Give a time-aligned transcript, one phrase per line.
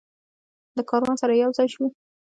[0.77, 1.85] له کاروان سره یوځای شو.